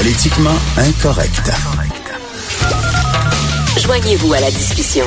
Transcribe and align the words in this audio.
Politiquement 0.00 0.54
incorrect. 0.76 1.50
Joignez-vous 3.82 4.32
à 4.32 4.38
la 4.38 4.50
discussion. 4.52 5.04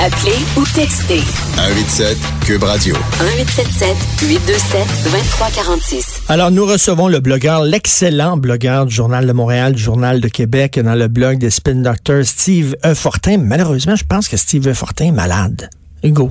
Appelez 0.00 0.36
ou 0.56 0.62
textez 0.72 1.18
187 1.56 2.16
Cube 2.46 2.62
Radio. 2.62 2.94
1877 2.94 3.96
827 4.22 4.86
2346. 5.02 6.22
Alors, 6.28 6.52
nous 6.52 6.64
recevons 6.64 7.08
le 7.08 7.18
blogueur, 7.18 7.64
l'excellent 7.64 8.36
blogueur 8.36 8.86
du 8.86 8.94
Journal 8.94 9.26
de 9.26 9.32
Montréal, 9.32 9.72
du 9.72 9.82
Journal 9.82 10.20
de 10.20 10.28
Québec, 10.28 10.78
dans 10.78 10.94
le 10.94 11.08
blog 11.08 11.38
des 11.38 11.50
Spin 11.50 11.82
Doctors, 11.82 12.24
Steve 12.24 12.76
E. 12.84 12.94
Fortin. 12.94 13.38
Malheureusement, 13.38 13.96
je 13.96 14.04
pense 14.04 14.28
que 14.28 14.36
Steve 14.36 14.68
E. 14.68 14.74
Fortin 14.74 15.06
est 15.06 15.10
malade. 15.10 15.68
Hugo. 16.04 16.30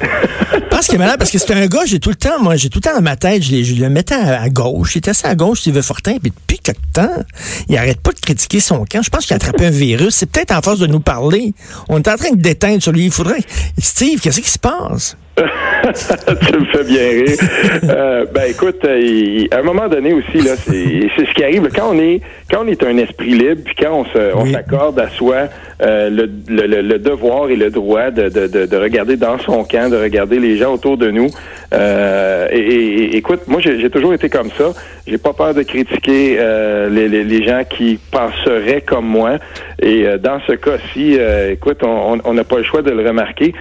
Pense 0.80 0.86
qu'il 0.86 0.94
est 0.94 0.98
malade 0.98 1.18
parce 1.18 1.30
que 1.30 1.36
c'est 1.36 1.52
un 1.52 1.66
gars, 1.66 1.84
j'ai 1.84 2.00
tout 2.00 2.08
le 2.08 2.14
temps, 2.14 2.40
moi, 2.40 2.56
j'ai 2.56 2.70
tout 2.70 2.78
le 2.78 2.88
temps 2.88 2.94
dans 2.94 3.02
ma 3.02 3.14
tête, 3.14 3.42
je, 3.42 3.74
le 3.74 3.90
mettais 3.90 4.14
à, 4.14 4.48
gauche. 4.48 4.94
Il 4.94 5.00
était 5.00 5.10
assez 5.10 5.26
à 5.26 5.34
gauche, 5.34 5.60
Steve 5.60 5.82
Fortin, 5.82 6.12
puis 6.12 6.32
depuis 6.34 6.58
quelque 6.58 6.80
temps, 6.94 7.22
il 7.68 7.76
arrête 7.76 8.00
pas 8.00 8.12
de 8.12 8.18
critiquer 8.18 8.60
son 8.60 8.86
camp. 8.86 9.02
Je 9.02 9.10
pense 9.10 9.26
qu'il 9.26 9.34
a 9.34 9.36
attrapé 9.36 9.66
un 9.66 9.70
virus. 9.70 10.14
C'est 10.14 10.24
peut-être 10.24 10.52
en 10.52 10.62
force 10.62 10.78
de 10.78 10.86
nous 10.86 11.00
parler. 11.00 11.52
On 11.90 11.98
est 11.98 12.08
en 12.08 12.16
train 12.16 12.30
de 12.30 12.40
déteindre 12.40 12.82
sur 12.82 12.92
lui. 12.92 13.04
Il 13.04 13.10
faudrait. 13.10 13.42
Steve, 13.76 14.20
qu'est-ce 14.20 14.40
qui 14.40 14.48
se 14.48 14.58
passe? 14.58 15.18
tu 16.50 16.58
me 16.58 16.64
fais 16.66 16.84
bien 16.84 17.08
rire. 17.08 17.38
Euh, 17.84 18.26
ben 18.32 18.44
écoute, 18.48 18.84
euh, 18.84 19.44
à 19.50 19.58
un 19.58 19.62
moment 19.62 19.88
donné 19.88 20.12
aussi 20.12 20.38
là, 20.38 20.56
c'est 20.56 20.72
ce 20.72 21.34
qui 21.34 21.42
arrive 21.42 21.68
quand 21.74 21.90
on 21.90 21.98
est 21.98 22.20
quand 22.50 22.64
on 22.64 22.66
est 22.66 22.82
un 22.82 22.96
esprit 22.98 23.30
libre, 23.30 23.62
puis 23.64 23.74
quand 23.80 24.04
on 24.34 24.46
s'accorde 24.46 24.98
à 24.98 25.08
soi 25.10 25.48
euh, 25.82 26.10
le, 26.10 26.28
le, 26.48 26.82
le, 26.82 26.98
devoir 26.98 27.48
et 27.48 27.56
le 27.56 27.70
droit 27.70 28.10
de, 28.10 28.28
de, 28.28 28.66
de, 28.66 28.76
regarder 28.76 29.16
dans 29.16 29.38
son 29.38 29.64
camp, 29.64 29.90
de 29.90 29.96
regarder 29.96 30.38
les 30.38 30.58
gens 30.58 30.74
autour 30.74 30.98
de 30.98 31.10
nous. 31.10 31.28
Et, 31.72 33.16
écoute, 33.16 33.42
moi 33.46 33.60
j'ai 33.60 33.88
toujours 33.90 34.12
été 34.12 34.28
comme 34.28 34.50
ça. 34.58 34.72
J'ai 35.06 35.18
pas 35.18 35.32
peur 35.32 35.54
de 35.54 35.62
critiquer 35.62 36.38
les, 36.90 37.08
les, 37.08 37.24
les, 37.24 37.44
gens 37.44 37.62
qui 37.68 37.98
penseraient 38.10 38.82
comme 38.82 39.06
moi. 39.06 39.38
Et 39.82 40.06
euh, 40.06 40.18
dans 40.18 40.40
ce 40.46 40.52
cas-ci, 40.52 41.16
euh, 41.18 41.52
écoute, 41.52 41.82
on 41.82 42.34
n'a 42.34 42.44
pas 42.44 42.58
le 42.58 42.64
choix 42.64 42.82
de 42.82 42.90
le 42.90 43.06
remarquer. 43.06 43.54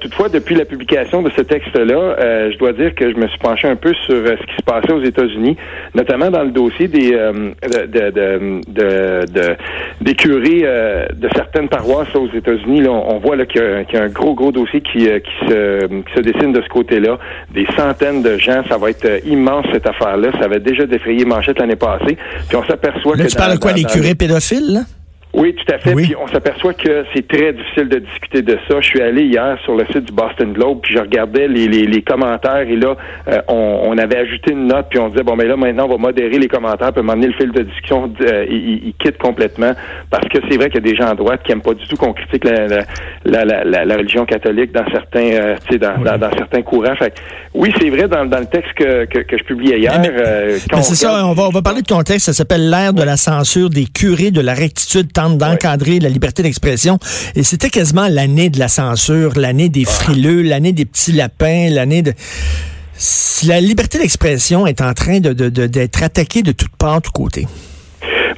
toutefois, 0.00 0.28
depuis 0.28 0.54
la 0.54 0.64
publication 0.64 1.22
de 1.22 1.30
ce 1.36 1.42
texte-là, 1.42 2.50
je 2.50 2.58
dois 2.58 2.72
dire 2.72 2.94
que 2.94 3.10
je 3.10 3.16
me 3.16 3.26
suis 3.28 3.38
penché 3.38 3.68
un 3.68 3.76
peu 3.76 3.92
sur 4.06 4.26
ce 4.26 4.46
qui 4.46 4.56
se 4.56 4.62
passait 4.64 4.92
aux 4.92 5.02
États-Unis, 5.02 5.56
notamment 5.94 6.30
dans 6.30 6.42
le 6.42 6.50
dossier 6.50 6.88
des 6.88 7.10
de, 7.10 7.86
de, 7.86 8.10
de, 8.10 9.20
de, 9.26 9.56
des 10.00 10.14
curés 10.14 10.62
de 10.62 11.28
certaines 11.34 11.68
paroisses 11.68 12.14
aux 12.14 12.28
États-Unis, 12.34 12.86
on, 12.88 13.18
voit 13.18 13.36
qu'il 13.46 13.60
y, 13.60 13.96
a 13.96 14.02
un 14.02 14.08
gros, 14.08 14.34
gros 14.34 14.52
dossier 14.52 14.80
qui, 14.80 15.08
euh, 15.08 15.18
qui, 15.20 15.48
se, 15.48 15.86
qui 15.86 16.14
se 16.14 16.20
dessine 16.20 16.52
de 16.52 16.62
ce 16.62 16.68
côté-là. 16.68 17.18
Des 17.52 17.66
centaines 17.76 18.22
de 18.22 18.36
gens, 18.38 18.62
ça 18.68 18.78
va 18.78 18.90
être 18.90 19.04
euh, 19.04 19.20
immense 19.26 19.66
cette 19.72 19.86
affaire-là. 19.86 20.30
Ça 20.38 20.46
avait 20.46 20.60
déjà 20.60 20.86
défrayé 20.86 21.24
manchette 21.24 21.58
l'année 21.58 21.76
passée. 21.76 22.16
Puis 22.48 22.56
on 22.56 22.64
s'aperçoit 22.64 23.16
que... 23.16 23.26
tu 23.26 23.36
parles 23.36 23.54
de 23.54 23.58
quoi, 23.58 23.72
les 23.72 23.84
curés 23.84 24.14
pédophiles? 24.14 24.74
Là? 24.74 24.80
Oui, 25.34 25.54
tout 25.54 25.74
à 25.74 25.78
fait. 25.78 25.94
Puis 25.94 26.14
on 26.20 26.28
s'aperçoit 26.28 26.74
que 26.74 27.04
c'est 27.12 27.26
très 27.26 27.52
difficile 27.52 27.88
de 27.88 27.98
discuter 27.98 28.42
de 28.42 28.56
ça. 28.68 28.80
Je 28.80 28.86
suis 28.86 29.00
allé 29.00 29.24
hier 29.24 29.58
sur 29.64 29.74
le 29.74 29.84
site 29.86 30.04
du 30.04 30.12
Boston 30.12 30.52
Globe, 30.52 30.80
puis 30.82 30.94
je 30.94 31.00
regardais 31.00 31.48
les, 31.48 31.66
les, 31.66 31.86
les 31.86 32.02
commentaires 32.02 32.68
et 32.68 32.76
là, 32.76 32.96
euh, 33.28 33.40
on, 33.48 33.80
on, 33.86 33.98
avait 33.98 34.18
ajouté 34.18 34.52
une 34.52 34.68
note, 34.68 34.86
puis 34.90 34.98
on 35.00 35.08
disait 35.08 35.24
bon, 35.24 35.34
mais 35.34 35.46
là 35.46 35.56
maintenant, 35.56 35.86
on 35.86 35.92
va 35.92 35.98
modérer 35.98 36.38
les 36.38 36.46
commentaires, 36.46 36.92
puis 36.92 37.02
m'emmener 37.02 37.26
le 37.26 37.32
fil 37.32 37.50
de 37.50 37.62
discussion, 37.62 38.12
euh, 38.20 38.46
il, 38.48 38.94
quitte 38.98 39.18
complètement 39.18 39.72
parce 40.08 40.26
que 40.28 40.38
c'est 40.48 40.56
vrai 40.56 40.70
qu'il 40.70 40.76
y 40.76 40.88
a 40.88 40.92
des 40.92 40.96
gens 40.96 41.08
à 41.08 41.14
droite 41.14 41.40
qui 41.44 41.52
aiment 41.52 41.62
pas 41.62 41.74
du 41.74 41.86
tout 41.88 41.96
qu'on 41.96 42.12
critique 42.12 42.44
la, 42.44 42.68
la, 43.24 43.44
la, 43.44 43.84
la, 43.84 43.96
religion 43.96 44.24
catholique 44.24 44.72
dans 44.72 44.88
certains, 44.92 45.32
euh, 45.32 45.56
tu 45.66 45.72
sais, 45.72 45.78
dans, 45.78 45.98
dans, 46.00 46.30
certains 46.36 46.62
courants. 46.62 46.94
Fait 46.96 47.12
oui, 47.54 47.72
c'est 47.80 47.90
vrai 47.90 48.06
dans, 48.06 48.24
dans 48.24 48.38
le 48.38 48.46
texte 48.46 48.72
que, 48.74 49.04
que, 49.06 49.18
que 49.18 49.36
je 49.36 49.44
publiais 49.44 49.80
hier. 49.80 50.00
Mais, 50.00 50.58
c'est 50.82 50.94
ça. 50.94 51.26
On 51.26 51.32
va 51.32 51.44
on 51.44 51.50
va 51.50 51.62
parler 51.62 51.82
de 51.82 51.86
ton 51.86 52.02
texte. 52.02 52.26
Ça 52.26 52.32
s'appelle 52.32 52.70
l'ère 52.70 52.92
de 52.92 53.02
la 53.02 53.16
censure 53.16 53.68
des 53.68 53.86
curés 53.86 54.30
de 54.30 54.40
la 54.40 54.54
rectitude 54.54 55.12
d'encadrer 55.30 56.00
la 56.00 56.08
liberté 56.08 56.42
d'expression. 56.42 56.98
Et 57.34 57.42
c'était 57.42 57.70
quasiment 57.70 58.08
l'année 58.08 58.50
de 58.50 58.58
la 58.58 58.68
censure, 58.68 59.32
l'année 59.36 59.68
des 59.68 59.84
frileux, 59.84 60.42
l'année 60.42 60.72
des 60.72 60.84
petits 60.84 61.12
lapins, 61.12 61.68
l'année 61.70 62.02
de... 62.02 62.12
La 63.44 63.60
liberté 63.60 63.98
d'expression 63.98 64.66
est 64.66 64.80
en 64.80 64.94
train 64.94 65.18
d'être 65.20 65.34
de, 65.36 65.48
de, 65.66 66.04
attaquée 66.04 66.42
de 66.42 66.52
toutes 66.52 66.76
parts, 66.76 67.00
de 67.00 67.06
tous 67.06 67.12
côtés. 67.12 67.46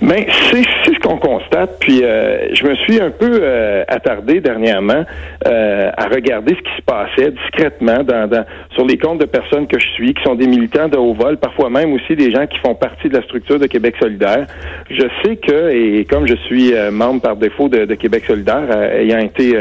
Mais 0.01 0.27
c'est 0.51 0.63
ce 0.63 0.99
qu'on 1.01 1.19
constate. 1.19 1.79
Puis 1.81 2.03
euh, 2.03 2.55
je 2.55 2.67
me 2.67 2.75
suis 2.77 3.01
un 3.01 3.11
peu 3.11 3.31
euh, 3.43 3.85
attardé 3.89 4.41
dernièrement 4.41 5.05
euh, 5.47 5.91
à 5.97 6.09
regarder 6.09 6.55
ce 6.55 6.61
qui 6.61 6.77
se 6.77 6.83
passait 6.83 7.31
discrètement 7.31 8.03
dans, 8.05 8.29
dans, 8.29 8.45
sur 8.75 8.85
les 8.87 8.99
comptes 8.99 9.21
de 9.21 9.27
personnes 9.27 9.67
que 9.67 9.79
je 9.79 9.87
suis, 9.89 10.15
qui 10.15 10.23
sont 10.23 10.35
des 10.35 10.47
militants 10.47 10.89
de 10.89 10.97
haut 10.97 11.15
vol, 11.15 11.39
parfois 11.39 11.71
même 11.71 11.93
aussi 11.93 12.15
des 12.15 12.31
gens 12.31 12.47
qui 12.47 12.59
font 12.59 12.75
partie 12.75 13.09
de 13.09 13.15
la 13.15 13.23
structure 13.23 13.59
de 13.59 13.67
Québec 13.67 13.95
solidaire. 14.01 14.47
Je 14.91 15.07
sais 15.25 15.37
que, 15.37 15.71
et 15.71 16.05
comme 16.05 16.27
je 16.27 16.37
suis 16.47 16.73
membre 16.91 17.23
par 17.23 17.37
défaut 17.37 17.69
de, 17.69 17.95
Québec 17.95 18.25
solidaire, 18.27 18.65
ayant 18.93 19.19
été 19.19 19.57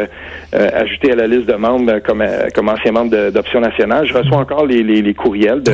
ajouté 0.54 1.12
à 1.12 1.16
la 1.16 1.28
liste 1.28 1.48
de 1.48 1.54
membres 1.54 2.00
comme, 2.00 2.24
comme 2.54 2.70
ancien 2.70 2.92
membre 2.92 3.32
d'Option 3.32 3.62
nationale, 3.62 4.06
je 4.06 4.14
reçois 4.14 4.38
encore 4.38 4.66
les, 4.66 4.84
les, 4.84 5.02
les 5.02 5.14
courriels 5.14 5.62
de 5.64 5.72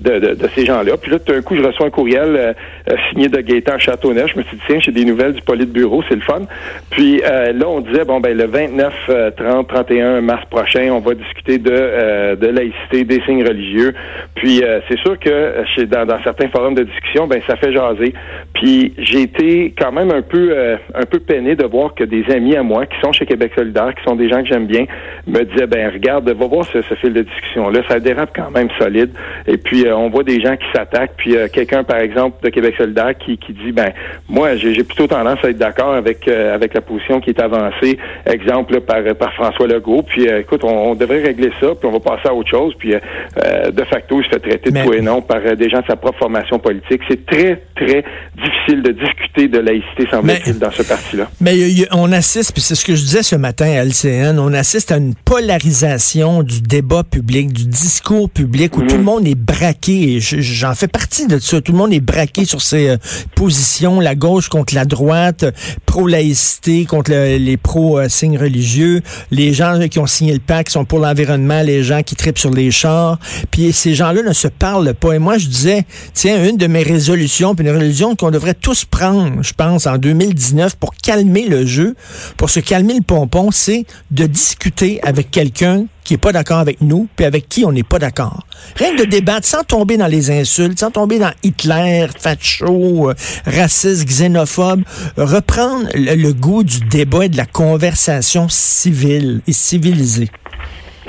de, 0.00 0.18
de, 0.18 0.34
de 0.34 0.48
ces 0.54 0.64
gens-là. 0.64 0.96
Puis 0.96 1.10
là, 1.10 1.18
tout 1.18 1.32
d'un 1.32 1.42
coup, 1.42 1.56
je 1.56 1.62
reçois 1.62 1.86
un 1.86 1.90
courriel 1.90 2.36
euh, 2.36 2.52
euh, 2.90 2.96
signé 3.10 3.28
de 3.28 3.40
Gaétan 3.40 3.78
Châteauneuf. 3.78 4.32
Je 4.32 4.38
me 4.38 4.44
suis 4.44 4.56
dit, 4.56 4.62
tiens, 4.66 4.78
j'ai 4.80 4.92
des 4.92 5.04
nouvelles 5.04 5.32
du 5.32 5.42
Politburo, 5.42 6.02
c'est 6.08 6.14
le 6.14 6.20
fun. 6.20 6.42
Puis 6.90 7.20
euh, 7.24 7.52
là, 7.52 7.68
on 7.68 7.80
disait, 7.80 8.04
bon, 8.04 8.20
ben 8.20 8.36
le 8.36 8.46
29, 8.46 9.34
30, 9.36 9.68
31 9.68 10.20
mars 10.20 10.44
prochain, 10.50 10.90
on 10.92 11.00
va 11.00 11.14
discuter 11.14 11.58
de, 11.58 12.36
de 12.36 12.46
laïcité, 12.46 13.04
des 13.04 13.20
signes 13.22 13.46
religieux. 13.46 13.94
Puis 14.34 14.62
c'est 14.88 14.98
sûr 14.98 15.18
que 15.18 15.64
chez, 15.74 15.86
dans, 15.86 16.06
dans, 16.06 16.22
certains 16.22 16.48
forums 16.48 16.74
de 16.74 16.84
discussion, 16.84 17.26
ben 17.26 17.40
ça 17.46 17.56
fait 17.56 17.72
jaser. 17.72 18.14
Puis 18.54 18.94
j'ai 18.98 19.22
été 19.22 19.74
quand 19.78 19.92
même 19.92 20.10
un 20.10 20.22
peu 20.22 20.54
un 20.94 21.04
peu 21.04 21.18
peiné 21.18 21.56
de 21.56 21.64
voir 21.64 21.94
que 21.94 22.04
des 22.04 22.24
amis 22.30 22.56
à 22.56 22.62
moi 22.62 22.86
qui 22.86 22.98
sont 23.00 23.12
chez 23.12 23.26
Québec 23.26 23.52
solidaire, 23.56 23.94
qui 23.94 24.04
sont 24.04 24.16
des 24.16 24.28
gens 24.28 24.42
que 24.42 24.48
j'aime 24.48 24.66
bien, 24.66 24.84
me 25.26 25.42
disaient, 25.44 25.66
ben 25.66 25.90
regarde, 25.92 26.28
va 26.28 26.46
voir 26.46 26.64
ce, 26.66 26.82
ce 26.82 26.94
fil 26.94 27.12
de 27.12 27.22
discussion-là, 27.22 27.80
ça 27.88 28.00
dérape 28.00 28.30
quand 28.34 28.50
même 28.50 28.68
solide. 28.78 29.10
Et 29.46 29.56
puis 29.56 29.77
euh, 29.86 29.96
on 29.96 30.10
voit 30.10 30.24
des 30.24 30.40
gens 30.40 30.56
qui 30.56 30.66
s'attaquent, 30.74 31.14
puis 31.16 31.36
euh, 31.36 31.48
quelqu'un, 31.52 31.84
par 31.84 31.98
exemple, 31.98 32.36
de 32.42 32.48
Québec 32.50 32.74
solidaire 32.76 33.12
qui, 33.18 33.38
qui 33.38 33.52
dit, 33.52 33.72
ben 33.72 33.92
moi, 34.28 34.56
j'ai 34.56 34.84
plutôt 34.84 35.06
tendance 35.06 35.38
à 35.42 35.50
être 35.50 35.58
d'accord 35.58 35.94
avec 35.94 36.26
euh, 36.28 36.54
avec 36.54 36.74
la 36.74 36.80
position 36.80 37.20
qui 37.20 37.30
est 37.30 37.40
avancée, 37.40 37.98
exemple 38.26 38.80
par 38.80 39.02
par 39.18 39.32
François 39.34 39.66
Legault. 39.66 40.02
Puis 40.02 40.26
écoute, 40.26 40.64
on, 40.64 40.94
devrait 40.94 41.22
régler 41.22 41.50
ça, 41.60 41.68
puis 41.74 41.88
on 41.88 41.92
va 41.92 42.00
passer 42.00 42.28
à 42.28 42.34
autre 42.34 42.50
chose. 42.50 42.74
Puis 42.78 42.92
de 42.92 43.84
facto, 43.84 44.20
il 44.20 44.24
se 44.24 44.30
fait 44.30 44.40
traiter 44.40 44.70
de 44.70 44.84
tout 44.84 44.92
et 44.92 45.00
non 45.00 45.22
par 45.22 45.40
des 45.40 45.68
gens 45.68 45.80
de 45.80 45.86
sa 45.86 45.96
propre 45.96 46.18
formation 46.18 46.58
politique. 46.58 47.02
C'est 47.08 47.24
très 47.26 47.62
très 47.76 48.04
difficile 48.36 48.82
de 48.82 48.92
discuter 48.92 49.48
de 49.48 49.58
laïcité, 49.58 50.06
semble-t-il, 50.10 50.58
dans 50.58 50.70
ce 50.70 50.82
parti-là. 50.82 51.28
Mais 51.40 51.54
on 51.92 52.10
assiste, 52.12 52.52
puis 52.52 52.62
c'est 52.62 52.74
ce 52.74 52.84
que 52.84 52.94
je 52.94 53.02
disais 53.02 53.22
ce 53.22 53.36
matin 53.36 53.66
à 53.66 53.84
LCN, 53.84 54.38
on 54.38 54.52
assiste 54.52 54.92
à 54.92 54.96
une 54.96 55.14
polarisation 55.14 56.42
du 56.42 56.60
débat 56.60 57.02
public, 57.04 57.52
du 57.52 57.66
discours 57.66 58.28
public, 58.30 58.76
où 58.76 58.82
mm. 58.82 58.86
tout 58.86 58.96
le 58.96 59.02
monde 59.02 59.26
est 59.26 59.38
braqué 59.68 60.18
j'en 60.20 60.74
fais 60.74 60.88
partie 60.88 61.26
de 61.26 61.38
ça. 61.38 61.60
Tout 61.60 61.72
le 61.72 61.78
monde 61.78 61.92
est 61.92 62.00
braqué 62.00 62.44
sur 62.44 62.62
ses 62.62 62.88
euh, 62.88 62.96
positions, 63.34 64.00
la 64.00 64.14
gauche 64.14 64.48
contre 64.48 64.74
la 64.74 64.84
droite, 64.84 65.44
pro-laïcité 65.84 66.86
contre 66.86 67.12
les 67.12 67.56
pro-signes 67.56 68.38
religieux, 68.38 69.02
les 69.30 69.52
gens 69.52 69.78
qui 69.88 69.98
ont 69.98 70.06
signé 70.06 70.32
le 70.32 70.38
pacte 70.38 70.72
sont 70.72 70.84
pour 70.84 71.00
l'environnement, 71.00 71.62
les 71.62 71.82
gens 71.82 72.02
qui 72.02 72.16
tripent 72.16 72.38
sur 72.38 72.50
les 72.50 72.70
chars. 72.70 73.18
Puis 73.50 73.72
ces 73.72 73.94
gens-là 73.94 74.22
ne 74.22 74.32
se 74.32 74.48
parlent 74.48 74.94
pas. 74.94 75.14
Et 75.14 75.18
moi, 75.18 75.36
je 75.38 75.48
disais, 75.48 75.84
tiens, 76.14 76.42
une 76.44 76.56
de 76.56 76.66
mes 76.66 76.82
résolutions, 76.82 77.54
puis 77.54 77.66
une 77.66 77.72
résolution 77.72 78.16
qu'on 78.16 78.30
devrait 78.30 78.54
tous 78.54 78.84
prendre, 78.84 79.42
je 79.42 79.52
pense, 79.52 79.86
en 79.86 79.98
2019 79.98 80.76
pour 80.76 80.94
calmer 80.94 81.46
le 81.46 81.66
jeu, 81.66 81.94
pour 82.36 82.48
se 82.48 82.60
calmer 82.60 82.94
le 82.94 83.02
pompon, 83.02 83.50
c'est 83.50 83.84
de 84.10 84.26
discuter 84.26 85.00
avec 85.02 85.30
quelqu'un 85.30 85.84
qui 86.04 86.14
est 86.14 86.18
pas 86.18 86.32
d'accord 86.32 86.58
avec 86.58 86.80
nous, 86.80 87.08
puis 87.16 87.26
avec 87.26 87.48
qui 87.48 87.64
on 87.64 87.72
n'est 87.72 87.82
pas 87.82 87.98
d'accord. 87.98 88.46
Rien 88.76 88.94
de 88.94 89.04
débattre 89.04 89.46
sans 89.46 89.64
tomber 89.64 89.96
dans 89.96 90.06
les 90.06 90.30
insultes, 90.30 90.78
sans 90.78 90.90
tomber 90.90 91.18
dans 91.18 91.32
Hitler, 91.42 92.06
facho, 92.18 93.10
euh, 93.10 93.14
raciste, 93.46 94.06
xénophobe. 94.06 94.82
Reprendre 95.16 95.88
le 95.94 96.32
goût 96.32 96.64
du 96.64 96.80
débat 96.80 97.26
et 97.26 97.28
de 97.28 97.36
la 97.36 97.46
conversation 97.46 98.48
civile 98.48 99.42
et 99.46 99.52
civilisée. 99.52 100.30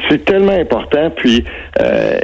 C'est 0.09 0.25
tellement 0.25 0.53
important. 0.59 1.11
Puis, 1.15 1.43
euh, 1.81 2.19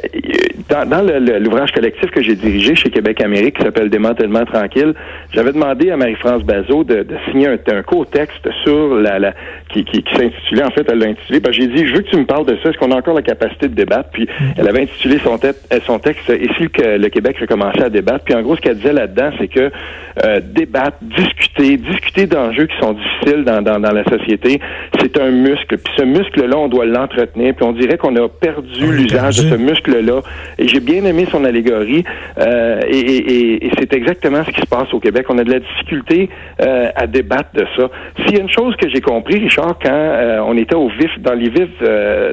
dans, 0.69 0.89
dans 0.89 1.01
l'ouvrage 1.39 1.71
collectif 1.71 2.09
que 2.11 2.21
j'ai 2.21 2.35
dirigé 2.35 2.75
chez 2.75 2.89
Québec 2.89 3.21
Amérique, 3.21 3.57
qui 3.57 3.63
s'appelle 3.63 3.89
Démantèlement 3.89 4.45
tranquille, 4.45 4.93
j'avais 5.31 5.51
demandé 5.51 5.91
à 5.91 5.97
Marie-France 5.97 6.43
Bazot 6.43 6.83
de, 6.83 7.03
de, 7.03 7.15
signer 7.29 7.47
un, 7.47 7.57
un 7.67 7.83
court 7.83 8.07
texte 8.09 8.49
sur 8.63 8.95
la, 8.95 9.19
la 9.19 9.33
qui, 9.69 9.83
qui, 9.83 10.03
qui 10.03 10.15
s'intitulait, 10.15 10.63
en 10.63 10.71
fait, 10.71 10.85
elle 10.89 10.99
l'a 10.99 11.07
intitulé, 11.07 11.39
parce 11.39 11.55
que 11.55 11.63
j'ai 11.63 11.69
dit, 11.69 11.85
je 11.85 11.93
veux 11.93 12.01
que 12.01 12.09
tu 12.09 12.17
me 12.17 12.25
parles 12.25 12.45
de 12.45 12.57
ça, 12.63 12.69
est-ce 12.69 12.77
qu'on 12.77 12.91
a 12.91 12.95
encore 12.95 13.13
la 13.15 13.21
capacité 13.21 13.67
de 13.67 13.75
débattre? 13.75 14.09
Puis, 14.11 14.27
elle 14.57 14.67
avait 14.67 14.83
intitulé 14.83 15.19
son, 15.19 15.37
texte, 15.37 15.67
euh, 15.73 15.79
son 15.85 15.99
texte, 15.99 16.29
et 16.29 16.47
si 16.57 16.63
le, 16.63 16.97
le 16.97 17.09
Québec 17.09 17.37
recommençait 17.39 17.83
à 17.83 17.89
débattre? 17.89 18.25
Puis, 18.25 18.33
en 18.33 18.41
gros, 18.41 18.55
ce 18.55 18.61
qu'elle 18.61 18.77
disait 18.77 18.93
là-dedans, 18.93 19.31
c'est 19.39 19.47
que 19.47 19.71
euh, 20.23 20.39
débattre, 20.43 20.97
discuter, 21.01 21.77
discuter 21.77 22.25
d'enjeux 22.25 22.67
qui 22.67 22.77
sont 22.79 22.93
difficiles 22.93 23.43
dans, 23.43 23.61
dans, 23.61 23.79
dans 23.79 23.91
la 23.91 24.03
société, 24.05 24.59
c'est 24.99 25.19
un 25.19 25.31
muscle. 25.31 25.77
Puis, 25.77 25.93
ce 25.97 26.03
muscle-là, 26.03 26.57
on 26.57 26.67
doit 26.67 26.85
l'entretenir. 26.85 27.53
Puis, 27.53 27.65
on 27.65 27.73
dirait 27.75 27.97
qu'on 27.97 28.15
a 28.15 28.27
perdu 28.27 28.91
l'usage 28.91 29.37
de 29.37 29.49
ce 29.49 29.55
muscle-là 29.55 30.21
Et 30.57 30.67
j'ai 30.67 30.79
bien 30.79 31.03
aimé 31.05 31.27
son 31.31 31.43
allégorie. 31.45 32.03
Euh, 32.37 32.81
et, 32.87 33.65
et, 33.65 33.71
c'est 33.77 33.93
exactement 33.93 34.43
ce 34.43 34.51
qui 34.51 34.61
se 34.61 34.65
passe 34.65 34.93
au 34.93 34.99
Québec. 34.99 35.25
On 35.29 35.37
a 35.37 35.43
de 35.43 35.51
la 35.51 35.59
difficulté 35.59 36.29
euh, 36.61 36.89
à 36.95 37.07
débattre 37.07 37.49
de 37.53 37.65
ça. 37.75 37.89
S'il 38.19 38.35
y 38.35 38.39
a 38.39 38.41
une 38.41 38.49
chose 38.49 38.75
que 38.77 38.89
j'ai 38.89 39.01
compris, 39.01 39.39
Richard, 39.39 39.77
quand 39.81 39.91
euh, 39.91 40.39
on 40.45 40.57
était 40.57 40.75
au 40.75 40.89
vif, 40.89 41.11
dans 41.19 41.33
les 41.33 41.49
vifs, 41.49 41.81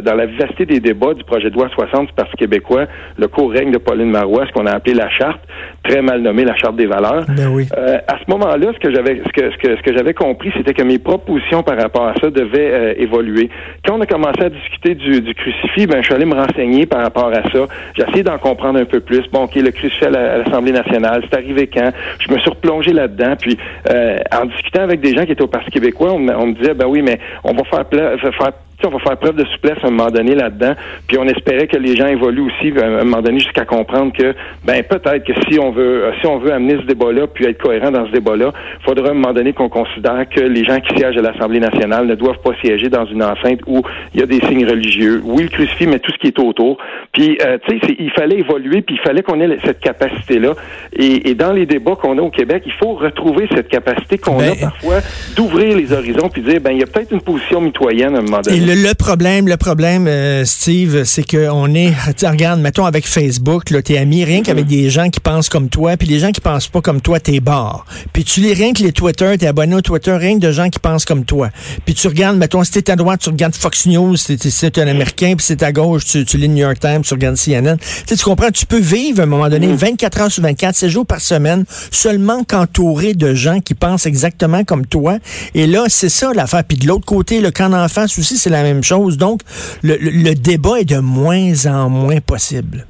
dans 0.02 0.14
la 0.14 0.26
vivacité 0.26 0.66
des 0.66 0.80
débats 0.80 1.14
du 1.14 1.24
projet 1.24 1.50
de 1.50 1.54
loi 1.54 1.68
60 1.68 2.08
du 2.08 2.12
Parti 2.12 2.36
québécois, 2.36 2.86
le 3.18 3.28
co-règne 3.28 3.70
de 3.70 3.78
Pauline 3.78 4.10
Marois, 4.10 4.46
ce 4.46 4.52
qu'on 4.52 4.66
a 4.66 4.72
appelé 4.72 4.94
la 4.94 5.10
charte, 5.10 5.40
très 5.84 6.02
mal 6.02 6.22
nommée 6.22 6.44
la 6.44 6.56
charte 6.56 6.76
des 6.76 6.86
valeurs. 6.86 7.24
Ben 7.28 7.48
oui. 7.52 7.68
à 7.74 8.18
ce 8.18 8.30
moment-là, 8.30 8.72
ce 8.74 8.78
que 8.78 8.94
j'avais, 8.94 9.20
ce 9.26 9.32
que, 9.32 9.50
ce 9.50 9.56
que, 9.56 9.76
ce 9.76 9.82
que 9.82 9.96
j'avais 9.96 10.14
compris, 10.14 10.52
c'était 10.56 10.74
que 10.74 10.82
mes 10.82 10.98
propositions 10.98 11.62
par 11.62 11.76
rapport 11.76 12.06
à 12.06 12.14
ça 12.20 12.30
devaient 12.30 12.96
évoluer. 12.98 13.50
Quand 13.84 13.98
on 13.98 14.00
a 14.00 14.06
commencé 14.06 14.42
à 14.42 14.50
discuter 14.50 14.94
du, 14.94 15.20
du 15.20 15.31
crucifix, 15.34 15.86
ben 15.86 15.98
je 16.00 16.06
suis 16.06 16.14
allé 16.14 16.24
me 16.24 16.34
renseigner 16.34 16.86
par 16.86 17.02
rapport 17.02 17.28
à 17.28 17.42
ça. 17.50 17.66
J'ai 17.96 18.02
essayé 18.02 18.22
d'en 18.22 18.38
comprendre 18.38 18.78
un 18.78 18.84
peu 18.84 19.00
plus. 19.00 19.22
Bon, 19.32 19.44
OK, 19.44 19.54
le 19.56 19.70
crucifix 19.70 20.04
à 20.04 20.10
l'Assemblée 20.10 20.72
nationale, 20.72 21.22
c'est 21.28 21.36
arrivé 21.36 21.66
quand? 21.66 21.90
Je 22.18 22.32
me 22.32 22.38
suis 22.38 22.50
replongé 22.50 22.92
là-dedans. 22.92 23.34
Puis, 23.40 23.56
euh, 23.90 24.16
en 24.34 24.46
discutant 24.46 24.82
avec 24.82 25.00
des 25.00 25.14
gens 25.14 25.24
qui 25.24 25.32
étaient 25.32 25.42
au 25.42 25.48
Parti 25.48 25.70
québécois, 25.70 26.12
on, 26.12 26.18
me 26.18 26.52
disait, 26.54 26.74
ben 26.74 26.86
oui, 26.86 27.02
mais 27.02 27.18
on 27.44 27.52
va 27.52 27.64
faire, 27.64 27.84
faire 27.88 28.52
on 28.84 28.90
va 28.90 28.98
faire 28.98 29.16
preuve 29.16 29.36
de 29.36 29.44
souplesse 29.46 29.78
à 29.82 29.88
un 29.88 29.90
moment 29.90 30.10
donné 30.10 30.34
là-dedans. 30.34 30.74
Puis 31.06 31.18
on 31.18 31.24
espérait 31.24 31.66
que 31.66 31.76
les 31.76 31.96
gens 31.96 32.06
évoluent 32.06 32.46
aussi 32.46 32.72
à 32.78 32.86
un 32.86 33.04
moment 33.04 33.22
donné 33.22 33.40
jusqu'à 33.40 33.64
comprendre 33.64 34.12
que 34.12 34.34
ben 34.64 34.82
peut-être 34.82 35.24
que 35.24 35.32
si 35.48 35.58
on 35.58 35.70
veut 35.70 36.04
si 36.20 36.26
on 36.26 36.38
veut 36.38 36.52
amener 36.52 36.76
ce 36.76 36.86
débat-là 36.86 37.26
puis 37.26 37.46
être 37.46 37.60
cohérent 37.60 37.90
dans 37.90 38.06
ce 38.06 38.12
débat-là, 38.12 38.52
il 38.80 38.84
faudra 38.84 39.08
à 39.08 39.10
un 39.10 39.14
moment 39.14 39.32
donné 39.32 39.52
qu'on 39.52 39.68
considère 39.68 40.26
que 40.28 40.40
les 40.40 40.64
gens 40.64 40.80
qui 40.80 40.96
siègent 40.96 41.18
à 41.18 41.22
l'Assemblée 41.22 41.60
nationale 41.60 42.06
ne 42.06 42.14
doivent 42.14 42.40
pas 42.42 42.52
siéger 42.62 42.88
dans 42.88 43.06
une 43.06 43.22
enceinte 43.22 43.60
où 43.66 43.82
il 44.14 44.20
y 44.20 44.22
a 44.22 44.26
des 44.26 44.40
signes 44.40 44.66
religieux. 44.66 45.20
Oui, 45.24 45.44
le 45.44 45.48
crucifix, 45.48 45.86
mais 45.86 45.98
tout 45.98 46.12
ce 46.12 46.18
qui 46.18 46.28
est 46.28 46.38
autour. 46.38 46.78
Puis 47.12 47.38
euh, 47.44 47.58
tu 47.66 47.78
sais, 47.78 47.96
il 47.98 48.10
fallait 48.10 48.38
évoluer 48.38 48.82
puis 48.82 48.96
il 48.96 49.00
fallait 49.00 49.22
qu'on 49.22 49.40
ait 49.40 49.58
cette 49.64 49.80
capacité-là. 49.80 50.54
Et, 50.96 51.34
dans 51.34 51.52
les 51.52 51.66
débats 51.66 51.96
qu'on 51.96 52.18
a 52.18 52.22
au 52.22 52.30
Québec, 52.30 52.62
il 52.66 52.72
faut 52.72 52.94
retrouver 52.94 53.48
cette 53.54 53.68
capacité 53.68 54.18
qu'on 54.18 54.38
a 54.38 54.50
ben, 54.50 54.60
parfois 54.60 54.98
d'ouvrir 55.34 55.76
les 55.76 55.92
horizons 55.92 56.28
puis 56.28 56.42
dire 56.42 56.60
ben 56.60 56.72
il 56.72 56.80
y 56.80 56.82
a 56.82 56.86
peut-être 56.86 57.10
une 57.12 57.22
position 57.22 57.60
mitoyenne 57.60 58.14
à 58.14 58.18
un 58.18 58.22
moment 58.22 58.40
donné 58.40 58.56
le, 58.74 58.94
problème, 58.94 59.48
le 59.48 59.56
problème, 59.56 60.06
euh, 60.06 60.44
Steve, 60.44 61.04
c'est 61.04 61.28
qu'on 61.28 61.74
est, 61.74 61.92
regarde, 62.22 62.60
mettons 62.60 62.86
avec 62.86 63.06
Facebook, 63.06 63.70
là, 63.70 63.82
t'es 63.82 63.98
ami 63.98 64.24
rien 64.24 64.42
qu'avec 64.42 64.66
des 64.66 64.88
gens 64.88 65.10
qui 65.10 65.20
pensent 65.20 65.48
comme 65.48 65.68
toi, 65.68 65.96
puis 65.96 66.08
les 66.08 66.18
gens 66.18 66.32
qui 66.32 66.40
pensent 66.40 66.68
pas 66.68 66.80
comme 66.80 67.00
toi, 67.00 67.20
t'es 67.20 67.40
barre. 67.40 67.84
Puis 68.12 68.24
tu 68.24 68.40
lis 68.40 68.54
rien 68.54 68.72
que 68.72 68.82
les 68.82 68.92
Twitter, 68.92 69.36
t'es 69.38 69.46
abonné 69.46 69.74
au 69.74 69.80
Twitter, 69.80 70.12
rien 70.12 70.36
que 70.38 70.46
de 70.46 70.52
gens 70.52 70.70
qui 70.70 70.78
pensent 70.78 71.04
comme 71.04 71.24
toi. 71.24 71.50
Puis 71.84 71.94
tu 71.94 72.08
regardes, 72.08 72.38
mettons, 72.38 72.64
si 72.64 72.72
t'es 72.72 72.90
à 72.90 72.96
droite, 72.96 73.20
tu 73.20 73.28
regardes 73.28 73.54
Fox 73.54 73.86
News, 73.86 74.16
si 74.16 74.36
t'es 74.36 74.80
un 74.80 74.88
Américain, 74.88 75.34
puis 75.36 75.44
c'est 75.44 75.62
à 75.62 75.72
gauche, 75.72 76.04
tu, 76.04 76.36
lis 76.36 76.48
New 76.48 76.56
York 76.58 76.80
Times, 76.80 77.02
tu 77.02 77.14
regardes 77.14 77.36
CNN. 77.36 77.76
tu 78.06 78.16
comprends, 78.18 78.50
tu 78.50 78.66
peux 78.66 78.80
vivre 78.80 79.20
à 79.20 79.22
un 79.24 79.26
moment 79.26 79.48
donné 79.48 79.72
24 79.72 80.20
heures 80.20 80.32
sur 80.32 80.42
24, 80.42 80.74
7 80.76 80.88
jours 80.88 81.06
par 81.06 81.20
semaine, 81.20 81.64
seulement 81.90 82.44
qu'entouré 82.44 83.14
de 83.14 83.34
gens 83.34 83.60
qui 83.60 83.74
pensent 83.74 84.06
exactement 84.06 84.64
comme 84.64 84.86
toi. 84.86 85.18
Et 85.54 85.66
là, 85.66 85.84
c'est 85.88 86.08
ça 86.08 86.32
l'affaire. 86.34 86.64
Puis 86.64 86.78
de 86.78 86.86
l'autre 86.86 87.06
côté, 87.06 87.40
le 87.40 87.50
camp 87.50 87.68
d'en 87.68 87.88
face 87.88 88.18
aussi, 88.18 88.38
c'est 88.38 88.50
la 88.50 88.61
même 88.62 88.82
chose. 88.82 89.16
Donc, 89.16 89.40
le, 89.82 90.34
débat 90.34 90.80
est 90.80 90.84
de 90.88 90.98
moins 90.98 91.66
en 91.66 91.88
moins 91.88 92.20
possible. 92.20 92.86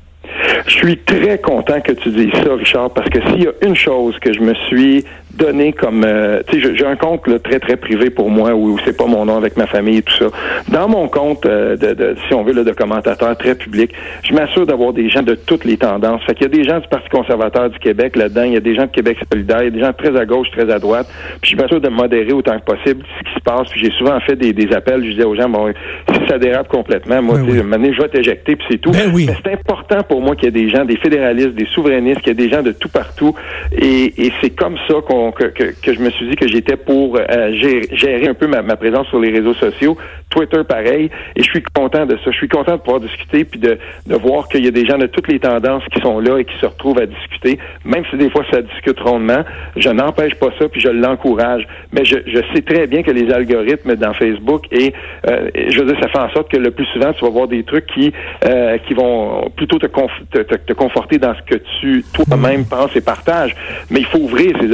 Je 0.66 0.70
suis 0.70 0.98
très 0.98 1.38
content 1.38 1.80
que 1.80 1.92
tu 1.92 2.10
dises 2.10 2.32
ça, 2.32 2.54
Richard, 2.54 2.90
parce 2.90 3.08
que 3.08 3.20
s'il 3.28 3.42
y 3.42 3.46
a 3.46 3.52
une 3.62 3.76
chose 3.76 4.16
que 4.20 4.32
je 4.32 4.40
me 4.40 4.54
suis 4.68 5.04
donné 5.34 5.72
comme 5.72 6.04
euh, 6.04 6.42
tu 6.48 6.60
sais 6.62 6.76
j'ai 6.76 6.86
un 6.86 6.96
compte 6.96 7.26
là, 7.26 7.38
très 7.38 7.58
très 7.58 7.76
privé 7.76 8.10
pour 8.10 8.30
moi 8.30 8.54
où, 8.54 8.78
c'est 8.84 8.96
pas 8.96 9.06
mon 9.06 9.24
nom 9.24 9.36
avec 9.36 9.56
ma 9.56 9.66
famille 9.66 9.98
et 9.98 10.02
tout 10.02 10.14
ça. 10.14 10.26
Dans 10.68 10.88
mon 10.88 11.08
compte 11.08 11.46
euh, 11.46 11.76
de, 11.76 11.94
de, 11.94 12.16
si 12.26 12.34
on 12.34 12.42
veut 12.42 12.52
là, 12.52 12.64
de 12.64 12.72
commentateur 12.72 13.36
très 13.36 13.54
public, 13.54 13.92
je 14.22 14.34
m'assure 14.34 14.66
d'avoir 14.66 14.92
des 14.92 15.08
gens 15.08 15.22
de 15.22 15.34
toutes 15.34 15.64
les 15.64 15.76
tendances. 15.76 16.22
Fait 16.24 16.34
qu'il 16.34 16.42
y 16.42 16.46
a 16.46 16.48
des 16.48 16.64
gens 16.64 16.78
du 16.78 16.88
Parti 16.88 17.08
conservateur 17.08 17.70
du 17.70 17.78
Québec 17.78 18.16
là-dedans, 18.16 18.42
il 18.44 18.52
y 18.52 18.56
a 18.56 18.60
des 18.60 18.74
gens 18.74 18.82
de 18.82 18.90
Québec 18.90 19.18
solidaire, 19.32 19.62
il 19.62 19.64
y 19.64 19.68
a 19.68 19.70
des 19.70 19.80
gens 19.80 19.92
très 19.92 20.16
à 20.18 20.24
gauche, 20.26 20.50
très 20.50 20.70
à 20.70 20.78
droite. 20.78 21.08
Puis 21.40 21.52
je 21.52 21.56
m'assure 21.56 21.80
de 21.80 21.88
modérer 21.88 22.32
autant 22.32 22.58
que 22.58 22.64
possible 22.64 23.02
ce 23.18 23.28
qui 23.28 23.34
se 23.34 23.40
passe. 23.40 23.68
Puis 23.70 23.80
j'ai 23.84 23.90
souvent 23.92 24.18
fait 24.20 24.36
des, 24.36 24.52
des 24.52 24.72
appels, 24.74 25.04
je 25.04 25.10
disais 25.12 25.24
aux 25.24 25.34
gens 25.34 25.48
bon 25.48 25.72
si 26.12 26.28
ça 26.28 26.38
dérape 26.38 26.68
complètement, 26.68 27.22
moi 27.22 27.36
ben 27.36 27.80
oui. 27.80 27.92
je 27.94 28.02
vais 28.02 28.08
t'éjecter 28.08 28.56
puis 28.56 28.66
c'est 28.70 28.78
tout. 28.78 28.90
Ben 28.90 29.10
oui. 29.14 29.26
Mais 29.28 29.36
c'est 29.44 29.52
important 29.52 30.02
pour 30.08 30.20
moi 30.20 30.36
qu'il 30.36 30.44
y 30.44 30.48
ait 30.48 30.64
des 30.64 30.68
gens, 30.68 30.84
des 30.84 30.96
fédéralistes, 30.96 31.54
des 31.54 31.66
souverainistes, 31.66 32.20
qu'il 32.20 32.28
y 32.28 32.30
ait 32.32 32.46
des 32.46 32.50
gens 32.50 32.62
de 32.62 32.72
tout 32.72 32.88
partout 32.88 33.34
et, 33.72 34.26
et 34.26 34.32
c'est 34.40 34.50
comme 34.50 34.76
ça 34.88 34.94
qu'on 35.06 35.21
que, 35.30 35.72
je 35.86 36.00
me 36.00 36.10
suis 36.10 36.28
dit 36.28 36.36
que 36.36 36.48
j'étais 36.48 36.76
pour 36.76 37.16
euh, 37.16 37.52
gérer, 37.52 38.28
un 38.28 38.34
peu 38.34 38.46
ma, 38.46 38.62
présence 38.76 39.06
sur 39.08 39.20
les 39.20 39.30
réseaux 39.30 39.54
sociaux. 39.54 39.96
Twitter, 40.30 40.62
pareil. 40.66 41.10
Et 41.36 41.42
je 41.42 41.50
suis 41.50 41.62
content 41.74 42.06
de 42.06 42.16
ça. 42.16 42.30
Je 42.30 42.36
suis 42.36 42.48
content 42.48 42.72
de 42.72 42.80
pouvoir 42.80 43.00
discuter 43.00 43.44
puis 43.44 43.60
de, 43.60 43.78
de 44.06 44.16
voir 44.16 44.48
qu'il 44.48 44.64
y 44.64 44.68
a 44.68 44.70
des 44.70 44.86
gens 44.86 44.98
de 44.98 45.06
toutes 45.06 45.28
les 45.28 45.38
tendances 45.38 45.84
qui 45.92 46.00
sont 46.00 46.18
là 46.20 46.38
et 46.38 46.44
qui 46.44 46.58
se 46.58 46.66
retrouvent 46.66 46.98
à 46.98 47.06
discuter, 47.06 47.58
même 47.84 48.02
si 48.10 48.16
des 48.16 48.30
fois 48.30 48.42
ça 48.50 48.62
discute 48.62 48.98
rondement. 49.00 49.44
Je 49.76 49.90
n'empêche 49.90 50.34
pas 50.36 50.48
ça 50.58 50.68
puis 50.68 50.80
je 50.80 50.88
l'encourage. 50.88 51.66
Mais 51.92 52.04
je, 52.04 52.16
je, 52.26 52.40
sais 52.54 52.62
très 52.62 52.86
bien 52.86 53.02
que 53.02 53.10
les 53.10 53.30
algorithmes 53.30 53.94
dans 53.96 54.14
Facebook 54.14 54.64
et 54.72 54.94
euh, 55.28 55.50
je 55.54 55.78
veux 55.78 55.86
dire, 55.86 55.96
ça 56.00 56.08
fait 56.08 56.18
en 56.18 56.30
sorte 56.30 56.50
que 56.50 56.56
le 56.56 56.70
plus 56.70 56.86
souvent 56.86 57.12
tu 57.12 57.24
vas 57.24 57.30
voir 57.30 57.48
des 57.48 57.62
trucs 57.62 57.86
qui 57.86 58.12
euh, 58.46 58.78
qui 58.78 58.94
vont 58.94 59.50
plutôt 59.54 59.78
te, 59.78 59.86
te, 59.86 60.72
conforter 60.72 61.18
dans 61.18 61.34
ce 61.34 61.42
que 61.42 61.60
tu 61.80 62.04
toi-même 62.14 62.64
penses 62.64 62.94
et 62.96 63.00
partages. 63.00 63.54
Mais 63.90 64.00
il 64.00 64.06
faut 64.06 64.18
ouvrir 64.18 64.56
ces 64.60 64.72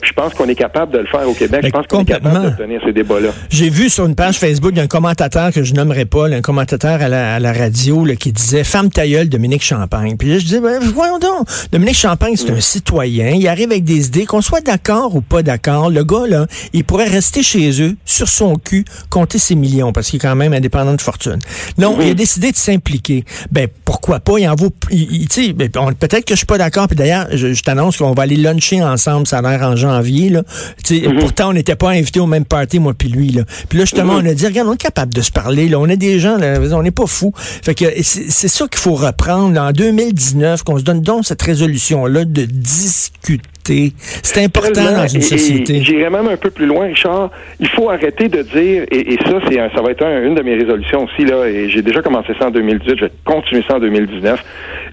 puis 0.00 0.10
je 0.10 0.14
pense 0.14 0.34
qu'on 0.34 0.48
est 0.48 0.54
capable 0.54 0.92
de 0.92 0.98
le 0.98 1.06
faire 1.06 1.28
au 1.28 1.34
Québec. 1.34 1.62
je 1.64 1.70
pense 1.70 1.86
qu'on 1.86 2.00
est 2.00 2.04
capable 2.04 2.50
de 2.50 2.56
tenir 2.56 2.80
ces 2.84 2.92
débats-là. 2.92 3.30
J'ai 3.50 3.70
vu 3.70 3.90
sur 3.90 4.06
une 4.06 4.14
page 4.14 4.38
Facebook 4.38 4.72
d'un 4.72 4.86
commentateur 4.86 5.52
que 5.52 5.62
je 5.62 5.74
nommerai 5.74 6.04
pas, 6.04 6.28
un 6.28 6.40
commentateur 6.40 7.00
à 7.02 7.08
la, 7.08 7.52
radio 7.52 8.04
qui 8.18 8.32
disait 8.32 8.64
Femme 8.64 8.90
tailleule 8.90 9.28
Dominique 9.28 9.62
Champagne. 9.62 10.16
Puis 10.16 10.28
là, 10.30 10.38
je 10.38 10.44
disais, 10.44 10.60
ben, 10.60 10.78
voyons 10.94 11.18
donc, 11.18 11.46
Dominique 11.70 11.96
Champagne, 11.96 12.34
c'est 12.36 12.50
un 12.50 12.60
citoyen. 12.60 13.30
Il 13.30 13.46
arrive 13.46 13.70
avec 13.70 13.84
des 13.84 14.06
idées, 14.06 14.24
qu'on 14.24 14.40
soit 14.40 14.60
d'accord 14.60 15.14
ou 15.14 15.20
pas 15.20 15.42
d'accord. 15.42 15.90
Le 15.90 16.04
gars, 16.04 16.26
là, 16.26 16.46
il 16.72 16.84
pourrait 16.84 17.08
rester 17.08 17.42
chez 17.42 17.82
eux, 17.82 17.96
sur 18.04 18.28
son 18.28 18.56
cul, 18.56 18.84
compter 19.10 19.38
ses 19.38 19.54
millions, 19.54 19.92
parce 19.92 20.08
qu'il 20.08 20.16
est 20.16 20.20
quand 20.20 20.36
même 20.36 20.52
indépendant 20.52 20.94
de 20.94 21.00
fortune. 21.00 21.38
Non, 21.78 21.98
il 22.00 22.10
a 22.10 22.14
décidé 22.14 22.52
de 22.52 22.56
s'impliquer. 22.56 23.24
Ben, 23.50 23.68
pourquoi 23.84 24.20
pas? 24.20 24.38
Il 24.38 24.48
en 24.48 24.54
vaut, 24.54 24.70
il, 24.90 25.26
ben, 25.54 25.68
peut-être 25.98 26.24
que 26.24 26.34
je 26.34 26.38
suis 26.38 26.46
pas 26.46 26.58
d'accord. 26.58 26.86
Puis 26.86 26.96
d'ailleurs, 26.96 27.26
je, 27.32 27.52
je 27.52 27.62
t'annonce 27.62 27.98
qu'on 27.98 28.12
va 28.12 28.22
aller 28.22 28.36
luncher 28.36 28.82
ensemble, 28.82 29.26
ça 29.26 29.38
a 29.38 29.42
l'air 29.42 29.62
en 29.72 29.76
janvier. 29.76 30.28
Là. 30.28 30.42
Mhm. 30.90 31.18
Pourtant, 31.18 31.50
on 31.50 31.52
n'était 31.52 31.76
pas 31.76 31.90
invités 31.90 32.20
au 32.20 32.26
même 32.26 32.44
party, 32.44 32.78
moi 32.78 32.94
puis 32.94 33.08
lui. 33.08 33.30
Là. 33.30 33.42
Puis 33.68 33.78
là, 33.78 33.84
justement, 33.84 34.14
mhm. 34.14 34.26
on 34.26 34.30
a 34.30 34.34
dit, 34.34 34.46
regarde, 34.46 34.68
on 34.68 34.74
est 34.74 34.76
capable 34.76 35.14
de 35.14 35.20
se 35.20 35.30
parler. 35.30 35.68
Là. 35.68 35.78
On 35.78 35.86
est 35.86 35.96
des 35.96 36.20
gens, 36.20 36.36
là, 36.36 36.58
on 36.72 36.82
n'est 36.82 36.90
pas 36.90 37.06
fous. 37.06 37.32
Fait 37.36 37.74
que 37.74 37.84
c'est 38.02 38.48
ça 38.48 38.66
qu'il 38.68 38.80
faut 38.80 38.94
reprendre 38.94 39.60
en 39.60 39.72
2019, 39.72 40.62
qu'on 40.62 40.78
se 40.78 40.84
donne 40.84 41.02
donc 41.02 41.26
cette 41.26 41.42
résolution-là 41.42 42.24
de 42.24 42.44
discuter 42.44 43.42
c'est 43.64 44.44
important 44.44 44.92
dans 44.92 45.06
une 45.06 45.22
société. 45.22 45.82
J'irais 45.82 46.10
même 46.10 46.28
un 46.28 46.36
peu 46.36 46.50
plus 46.50 46.66
loin, 46.66 46.86
Richard. 46.86 47.30
Il 47.60 47.68
faut 47.68 47.90
arrêter 47.90 48.28
de 48.28 48.42
dire, 48.42 48.84
et, 48.90 49.16
ça, 49.24 49.38
c'est 49.48 49.56
ça 49.56 49.82
va 49.82 49.90
être 49.90 50.04
une 50.04 50.34
de 50.34 50.42
mes 50.42 50.54
résolutions 50.54 51.04
aussi, 51.04 51.24
là, 51.24 51.46
et 51.46 51.68
j'ai 51.68 51.82
déjà 51.82 52.02
commencé 52.02 52.32
ça 52.38 52.48
en 52.48 52.50
2018, 52.50 52.98
je 52.98 53.04
vais 53.04 53.12
continuer 53.24 53.62
ça 53.68 53.76
en 53.76 53.80
2019. 53.80 54.42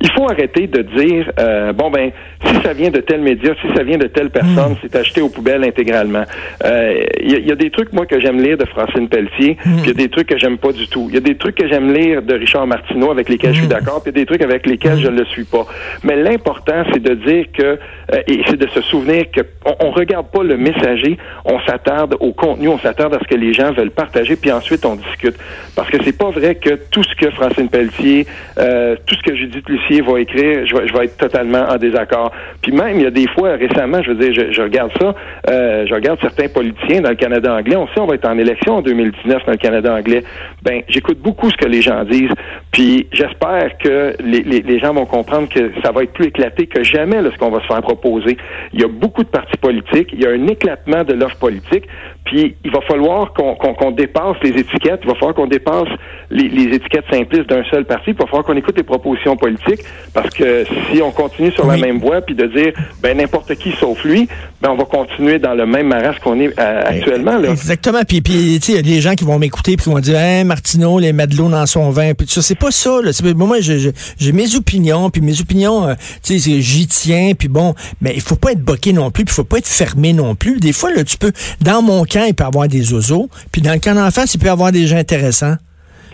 Il 0.02 0.12
faut 0.12 0.30
arrêter 0.30 0.68
de 0.68 0.82
dire, 0.82 1.32
euh, 1.40 1.74
bon 1.74 1.90
ben, 1.90 2.12
si 2.46 2.56
ça 2.64 2.74
vient 2.74 2.90
de 2.90 3.00
tel 3.00 3.22
média, 3.22 3.54
si 3.62 3.76
ça 3.76 3.84
vient 3.84 3.98
de 3.98 4.08
telle 4.08 4.30
personne, 4.30 4.74
hmm. 4.74 4.78
c'est 4.82 4.96
acheté 4.96 5.22
aux 5.22 5.30
poubelles 5.30 5.64
intégralement. 5.64 6.24
Il 6.64 6.68
euh, 6.68 7.06
y, 7.22 7.52
a 7.52 7.56
des 7.56 7.70
trucs, 7.70 7.92
moi, 7.94 8.06
que 8.06 8.20
j'aime 8.20 8.42
lire 8.42 8.58
de 8.58 8.66
Francine 8.66 9.10
Pelletier, 9.10 9.58
hmm. 9.66 9.82
puis 9.82 9.82
il 9.84 9.88
y 9.88 9.92
a 9.92 9.94
des 9.94 10.10
trucs 10.10 10.28
que 10.28 10.38
j'aime 10.38 10.58
pas 10.58 10.72
du 10.72 10.88
tout. 10.88 11.08
Il 11.10 11.16
y 11.16 11.18
a 11.18 11.22
des 11.22 11.36
trucs 11.36 11.56
que 11.56 11.68
j'aime 11.68 11.94
lire 11.94 12.22
de 12.22 12.36
Richard 12.36 12.68
Martineau 12.68 13.12
avec 13.12 13.30
lesquels 13.30 13.54
je 13.54 13.60
suis 13.60 13.68
hmm. 13.68 13.72
d'accord, 13.72 14.02
puis 14.04 14.12
il 14.12 14.18
y 14.18 14.20
a 14.20 14.22
des 14.22 14.26
trucs 14.26 14.42
avec 14.42 14.66
lesquels 14.68 15.00
je 15.00 15.08
ne 15.08 15.20
le 15.20 15.26
suis 15.26 15.46
pas. 15.46 15.66
Mais 16.04 16.16
l'important, 16.16 16.84
c'est 16.94 17.02
de 17.02 17.16
dire 17.16 17.46
que, 17.52 17.64
euh, 17.64 18.22
et 18.28 18.42
c'est 18.48 18.59
de 18.60 18.68
se 18.68 18.82
souvenir 18.82 19.32
que 19.32 19.42
on, 19.66 19.92
regarde 19.92 20.28
pas 20.28 20.44
le 20.44 20.58
messager, 20.58 21.18
on 21.46 21.60
s'attarde 21.62 22.16
au 22.20 22.34
contenu, 22.34 22.68
on 22.68 22.80
s'attarde 22.80 23.14
à 23.16 23.20
ce 23.20 23.28
que 23.28 23.36
les 23.36 23.54
gens 23.54 23.72
veulent 23.74 23.92
partager, 23.92 24.36
puis 24.36 24.52
ensuite 24.52 24.86
on 24.86 24.96
discute. 24.96 25.36
Parce 25.76 25.90
que 25.90 25.98
c'est 26.04 26.18
pas 26.18 26.30
vrai 26.30 26.56
que 26.56 26.76
tout 26.92 27.04
ce 27.04 27.16
que 27.16 27.32
Francine 27.32 27.70
Pelletier, 27.70 28.26
tout 28.56 29.16
ce 29.16 29.22
que 29.24 29.36
Judith 29.36 29.68
Lucie 29.68 30.02
va 30.02 30.20
écrire, 30.20 30.66
je 30.66 30.94
vais, 30.94 31.06
être 31.06 31.18
totalement 31.18 31.66
en 31.70 31.78
désaccord. 31.78 32.32
Puis 32.62 32.72
même, 32.72 32.98
il 32.98 33.04
y 33.04 33.06
a 33.06 33.12
des 33.12 33.28
fois, 33.30 33.56
récemment, 33.56 34.02
je 34.04 34.12
veux 34.12 34.30
dire, 34.30 34.52
je, 34.52 34.62
regarde 34.62 34.92
ça, 35.00 35.16
euh, 35.50 35.86
je 35.88 35.94
regarde 35.94 36.20
certains 36.22 36.48
politiciens 36.48 37.02
dans 37.02 37.10
le 37.10 37.16
Canada 37.16 37.56
anglais. 37.56 37.76
On 37.76 37.88
sait 37.88 38.00
on 38.00 38.06
va 38.06 38.16
être 38.16 38.28
en 38.28 38.38
élection 38.38 38.76
en 38.76 38.82
2019 38.82 39.46
dans 39.46 39.52
le 39.52 39.58
Canada 39.58 39.94
anglais. 39.94 40.24
Ben, 40.62 40.82
j'écoute 40.88 41.20
beaucoup 41.20 41.50
ce 41.50 41.58
que 41.58 41.68
les 41.68 41.82
gens 41.82 42.04
disent. 42.04 42.34
Puis 42.72 43.08
j'espère 43.12 43.78
que 43.78 44.16
les, 44.20 44.80
gens 44.80 44.94
vont 44.94 45.06
comprendre 45.06 45.50
que 45.50 45.72
ça 45.84 45.92
va 45.92 46.04
être 46.04 46.14
plus 46.14 46.28
éclaté 46.28 46.68
que 46.68 46.84
jamais 46.84 47.22
là, 47.22 47.30
ce 47.34 47.38
qu'on 47.38 47.50
va 47.50 47.62
se 47.62 47.68
faire 47.68 47.82
proposer. 47.82 48.38
Il 48.74 48.82
y 48.82 48.84
a 48.84 48.88
beaucoup 48.88 49.24
de 49.24 49.30
partis 49.30 49.58
politiques. 49.58 50.10
Il 50.14 50.22
y 50.22 50.26
a 50.26 50.32
un 50.32 50.48
éclatement 50.48 51.04
de 51.04 51.14
l'offre 51.14 51.38
politique. 51.38 51.86
Puis 52.26 52.56
il 52.64 52.72
va 52.72 52.82
falloir 52.82 53.34
qu'on 53.34 53.92
dépasse 53.92 54.38
les 54.44 54.50
étiquettes, 54.50 55.00
il 55.04 55.08
va 55.08 55.16
falloir 55.16 55.34
qu'on 55.34 55.48
dépasse 55.48 55.88
les, 56.30 56.46
étiquettes 56.46 57.06
simplistes 57.12 57.50
d'un 57.50 57.64
seul 57.66 57.86
parti, 57.86 58.12
il 58.12 58.16
va 58.16 58.26
falloir 58.26 58.44
qu'on 58.44 58.56
écoute 58.56 58.78
les 58.78 58.84
propositions 58.84 59.36
politiques, 59.36 59.82
parce 60.14 60.30
que 60.30 60.64
si 60.92 61.02
on 61.02 61.12
continue 61.12 61.52
sur 61.52 61.66
la 61.66 61.78
même 61.78 62.00
voie, 62.00 62.22
puis 62.22 62.36
de 62.36 62.46
dire 62.46 62.74
ben 63.02 63.18
n'importe 63.18 63.56
qui 63.56 63.72
sauf 63.72 64.04
lui, 64.04 64.28
ben 64.62 64.70
on 64.72 64.76
va 64.76 64.86
continuer 64.86 65.40
dans 65.40 65.56
le 65.56 65.66
même 65.66 65.88
maras 65.88 66.14
qu'on 66.22 66.40
est 66.40 66.58
euh, 66.60 66.82
actuellement. 66.86 67.38
Là. 67.38 67.50
Exactement. 67.50 68.02
Puis 68.08 68.22
puis 68.22 68.60
il 68.68 68.76
y 68.76 68.78
a 68.78 68.82
des 68.82 69.02
gens 69.02 69.16
qui 69.16 69.24
vont 69.24 69.40
m'écouter 69.40 69.76
puis 69.76 69.86
qui 69.86 69.90
vont 69.90 70.00
dire 70.00 70.18
hein, 70.20 70.44
Martineau, 70.44 71.00
les 71.00 71.14
Madelons 71.14 71.50
dans 71.50 71.66
son 71.66 71.90
vin, 71.90 72.14
puis 72.14 72.28
ça 72.28 72.42
c'est 72.42 72.58
pas 72.60 72.72
ça. 72.72 73.00
Là. 73.02 73.12
Moi, 73.36 73.58
j'ai 73.60 74.32
mes 74.32 74.56
opinions, 74.56 75.10
puis 75.10 75.22
mes 75.22 75.40
opinions, 75.42 75.88
euh, 75.88 75.94
tu 76.24 76.40
sais, 76.40 76.62
j'y 76.62 76.88
tiens, 76.88 77.34
puis 77.38 77.48
bon, 77.48 77.74
mais 78.02 78.14
il 78.14 78.22
faut 78.22 78.36
pas 78.36 78.52
être 78.52 78.62
boqué 78.62 78.94
non 78.94 79.12
plus, 79.12 79.26
puis 79.26 79.34
il 79.34 79.36
faut 79.36 79.44
pas 79.44 79.58
être 79.58 79.68
fermé 79.68 80.14
non 80.14 80.36
plus. 80.36 80.60
Des 80.60 80.74
fois, 80.74 80.92
là, 80.92 81.04
tu 81.04 81.18
peux, 81.18 81.32
dans 81.62 81.82
mon 81.82 82.04
camp, 82.10 82.26
il 82.26 82.34
peut 82.34 82.44
y 82.44 82.48
avoir 82.48 82.68
des 82.68 82.94
oiseaux, 82.94 83.30
puis 83.52 83.62
dans 83.62 83.72
le 83.72 83.80
camp 83.80 83.96
d'en 83.96 84.12
face, 84.12 84.34
il 84.34 84.40
peut 84.40 84.48
y 84.48 84.50
avoir 84.50 84.72
des 84.72 84.88
gens 84.88 84.98
intéressants. 84.98 85.56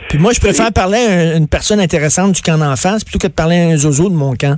Puis 0.10 0.20
moi, 0.20 0.34
je 0.34 0.40
préfère 0.40 0.72
parler 0.72 1.00
à 1.00 1.36
une 1.36 1.48
personne 1.48 1.80
intéressante 1.80 2.34
du 2.34 2.42
camp 2.42 2.58
d'en 2.58 2.76
face 2.76 3.04
plutôt 3.04 3.20
que 3.20 3.28
de 3.28 3.34
parler 3.34 3.58
à 3.58 3.68
un 3.70 3.78
zozo 3.78 4.10
de 4.10 4.16
mon 4.16 4.36
camp. 4.36 4.58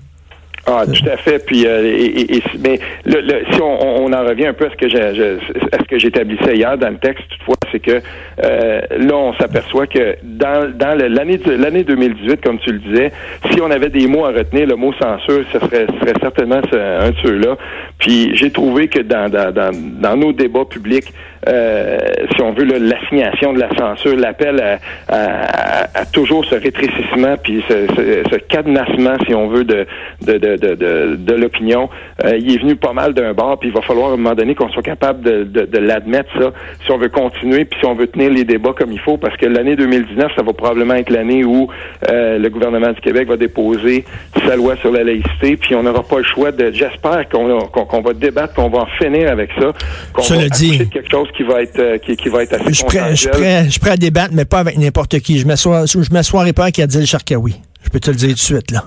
Ah, 0.70 0.84
tout 0.86 1.10
à 1.10 1.16
fait. 1.16 1.46
Puis, 1.46 1.66
euh, 1.66 1.96
et, 1.98 2.44
mais 2.62 2.78
le, 3.06 3.22
si 3.54 3.62
on, 3.62 4.04
on, 4.04 4.12
en 4.12 4.26
revient 4.26 4.48
un 4.48 4.54
peu 4.54 4.66
à 4.66 4.70
ce 4.70 4.76
que 4.76 4.90
j'ai, 4.90 5.02
à 5.02 5.78
ce 5.80 5.88
que 5.88 5.98
j'établissais 5.98 6.58
hier 6.58 6.78
dans 6.78 6.90
le 6.90 6.98
texte, 6.98 7.24
toutefois, 7.30 7.56
c'est 7.72 7.80
que 7.80 8.02
euh, 8.44 8.82
là, 8.98 9.16
on 9.16 9.34
s'aperçoit 9.36 9.88
que 9.88 10.18
dans, 10.24 10.70
dans 10.76 10.98
l'année 10.98 11.40
l'année 11.46 11.86
2018, 11.86 12.42
comme 12.44 12.60
tu 12.60 12.74
le 12.74 12.80
disais, 12.80 13.14
si 13.50 13.62
on 13.62 13.72
avait 13.72 13.90
des 13.90 14.08
mots 14.08 14.26
à 14.26 14.32
retenir, 14.32 14.68
le 14.68 14.76
mot 14.76 14.92
censure, 15.02 15.46
ce 15.54 15.60
serait, 15.60 15.88
serait 16.02 16.20
certainement 16.22 16.60
un 16.74 17.12
de 17.12 17.16
ceux-là. 17.24 17.56
Puis, 17.98 18.36
j'ai 18.36 18.52
trouvé 18.52 18.90
que 18.90 19.00
dans, 19.00 19.30
dans, 19.30 19.54
dans, 19.54 19.72
dans 19.74 20.18
nos 20.18 20.34
débats 20.34 20.66
publics, 20.66 21.14
euh, 21.48 21.98
si 22.36 22.42
on 22.42 22.52
veut, 22.52 22.66
l'assignation 22.66 23.54
de 23.54 23.60
la 23.60 23.70
censure, 23.78 24.16
l'appel 24.16 24.60
à, 24.60 24.80
à, 25.08 26.00
à, 26.02 26.06
toujours 26.06 26.44
ce 26.46 26.56
rétrécissement, 26.56 27.36
puis 27.42 27.64
ce, 27.70 27.88
ce, 27.96 28.24
ce 28.32 28.36
cadenassement, 28.38 29.16
si 29.26 29.34
on 29.34 29.48
veut, 29.48 29.64
de, 29.64 29.86
de, 30.26 30.38
de 30.38 30.57
de, 30.58 31.16
de, 31.16 31.34
l'opinion. 31.34 31.90
Euh, 32.24 32.38
il 32.38 32.54
est 32.54 32.58
venu 32.58 32.76
pas 32.76 32.94
mal 32.94 33.14
d'un 33.14 33.34
bord, 33.34 33.60
puis 33.60 33.70
il 33.70 33.74
va 33.74 33.82
falloir 33.82 34.10
à 34.10 34.14
un 34.14 34.18
moment 34.18 34.36
donné 34.36 34.56
qu'on 34.56 34.70
soit 34.70 34.84
capable 34.84 35.22
de, 35.22 35.44
de, 35.44 35.78
l'admettre, 35.78 36.30
ça, 36.40 36.52
si 36.86 36.92
on 36.92 36.98
veut 36.98 37.10
continuer, 37.10 37.66
puis 37.66 37.80
si 37.80 37.86
on 37.86 37.94
veut 37.94 38.08
tenir 38.08 38.30
les 38.30 38.44
débats 38.44 38.74
comme 38.78 38.92
il 38.92 39.00
faut, 39.00 39.18
parce 39.18 39.36
que 39.38 39.46
l'année 39.46 39.76
2019, 39.76 40.32
ça 40.36 40.44
va 40.44 40.54
probablement 40.54 40.96
être 40.96 41.10
l'année 41.10 41.44
où 41.44 41.68
euh, 42.10 42.38
le 42.38 42.50
gouvernement 42.50 42.92
du 42.92 43.02
Québec 43.02 43.28
va 43.28 43.38
déposer 43.38 44.06
sa 44.46 44.56
loi 44.56 44.76
sur 44.78 44.92
la 44.92 45.04
laïcité, 45.04 45.58
puis 45.58 45.76
on 45.76 45.84
n'aura 45.84 46.04
pas 46.04 46.18
le 46.18 46.26
choix 46.26 46.52
de... 46.52 46.72
J'espère 46.72 47.28
qu'on 47.30 48.02
va 48.02 48.14
débattre, 48.14 48.54
qu'on 48.54 48.70
va 48.70 48.80
en 48.80 48.88
finir 48.98 49.32
avec 49.32 49.50
ça, 49.60 49.72
qu'on 50.14 50.36
va 50.36 50.50
dit. 50.50 50.90
quelque 50.90 51.10
chose 51.10 51.28
qui 51.36 51.44
va 51.44 51.62
être 51.62 51.80
euh, 51.80 51.98
qui, 51.98 52.16
qui 52.16 52.30
va 52.30 52.44
être 52.44 52.54
assez 52.54 52.66
je 52.70 52.74
suis 52.74 52.86
prêt, 52.86 53.16
je 53.16 53.30
prêt, 53.30 53.70
je 53.70 53.80
prêt 53.80 53.92
à 53.92 53.98
débattre, 53.98 54.34
mais 54.34 54.46
pas 54.46 54.60
avec 54.60 54.78
n'importe 54.78 55.20
qui. 55.20 55.40
Je 55.40 55.48
m'assois, 55.48 55.86
je 55.86 56.12
m'assoirai 56.12 56.54
pas 56.54 56.64
avec 56.64 56.80
Adil 56.80 57.06
Sharkawi. 57.06 57.56
Je 57.88 57.92
peux 57.92 58.00
te 58.02 58.12
le 58.12 58.18
dire 58.18 58.30
tout 58.30 58.34
de 58.34 58.40
suite, 58.40 58.72
là. 58.72 58.84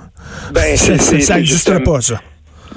Ben, 0.53 0.77
ça 0.77 1.37
n'existera 1.37 1.81
pas, 1.81 2.03
ça. 2.03 2.21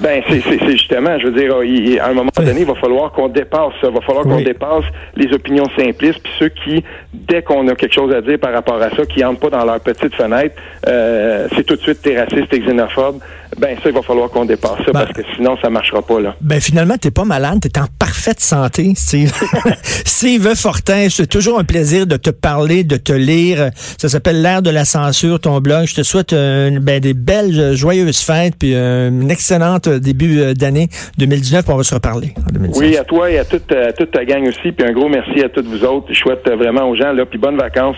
Ben, 0.00 0.22
c'est 0.26 0.70
justement, 0.70 1.18
je 1.18 1.26
veux 1.26 1.38
dire, 1.38 1.54
à 2.02 2.08
un 2.08 2.14
moment 2.14 2.30
donné, 2.34 2.60
il 2.60 2.66
va 2.66 2.74
falloir 2.76 3.12
qu'on 3.12 3.28
dépasse 3.28 3.74
ça. 3.82 3.88
Il 3.88 3.94
va 3.94 4.00
falloir 4.00 4.24
qu'on 4.24 4.40
dépasse 4.40 4.84
les 5.16 5.30
opinions 5.34 5.66
simplistes, 5.76 6.20
puis 6.22 6.32
ceux 6.38 6.48
qui, 6.48 6.82
dès 7.12 7.42
qu'on 7.42 7.68
a 7.68 7.74
quelque 7.74 7.92
chose 7.92 8.12
à 8.14 8.22
dire 8.22 8.38
par 8.38 8.54
rapport 8.54 8.80
à 8.80 8.88
ça, 8.88 9.04
qui 9.04 9.20
n'entrent 9.20 9.38
pas 9.38 9.50
dans 9.50 9.66
leur 9.66 9.80
petite 9.80 10.14
fenêtre, 10.14 10.56
euh, 10.88 11.46
c'est 11.54 11.64
tout 11.64 11.76
de 11.76 11.82
suite 11.82 12.00
t'es 12.00 12.18
raciste, 12.18 12.48
t'es 12.48 12.60
xénophobe. 12.60 13.20
Ben, 13.58 13.76
ça, 13.82 13.88
il 13.88 13.94
va 13.94 14.02
falloir 14.02 14.30
qu'on 14.30 14.44
dépasse 14.44 14.78
ça, 14.84 14.92
ben, 14.92 15.00
parce 15.00 15.12
que 15.12 15.22
sinon, 15.36 15.56
ça 15.62 15.70
marchera 15.70 16.02
pas, 16.02 16.20
là. 16.20 16.34
Ben, 16.40 16.60
finalement, 16.60 16.96
t'es 16.96 17.10
pas 17.10 17.24
malade, 17.24 17.60
t'es 17.60 17.78
en 17.78 17.86
parfaite 17.98 18.40
santé, 18.40 18.92
Steve. 18.96 19.32
Steve 19.82 20.54
Fortin, 20.54 21.08
c'est 21.10 21.26
toujours 21.26 21.58
un 21.58 21.64
plaisir 21.64 22.06
de 22.06 22.16
te 22.16 22.30
parler, 22.30 22.84
de 22.84 22.96
te 22.96 23.12
lire. 23.12 23.70
Ça 23.98 24.08
s'appelle 24.08 24.42
L'ère 24.42 24.62
de 24.62 24.70
la 24.70 24.84
censure, 24.84 25.40
ton 25.40 25.60
blog. 25.60 25.86
Je 25.86 25.94
te 25.94 26.02
souhaite 26.02 26.32
euh, 26.32 26.78
ben, 26.80 27.00
des 27.00 27.14
belles, 27.14 27.74
joyeuses 27.74 28.20
fêtes, 28.20 28.54
puis 28.58 28.74
euh, 28.74 29.08
une 29.08 29.30
excellente 29.30 29.88
euh, 29.88 29.98
début 29.98 30.40
euh, 30.40 30.54
d'année 30.54 30.88
2019. 31.18 31.64
On 31.68 31.76
va 31.76 31.82
se 31.82 31.94
reparler 31.94 32.34
Oui, 32.74 32.96
à 32.96 33.04
toi 33.04 33.30
et 33.30 33.38
à 33.38 33.44
toute, 33.44 33.72
toute, 33.98 34.10
ta 34.10 34.24
gang 34.24 34.46
aussi. 34.46 34.72
Puis 34.72 34.86
un 34.86 34.92
gros 34.92 35.08
merci 35.08 35.42
à 35.42 35.48
toutes 35.48 35.66
vous 35.66 35.84
autres. 35.84 36.06
Je 36.10 36.18
souhaite 36.18 36.46
euh, 36.48 36.56
vraiment 36.56 36.88
aux 36.88 36.96
gens, 36.96 37.12
là, 37.12 37.24
puis 37.26 37.38
bonnes 37.38 37.56
vacances. 37.56 37.96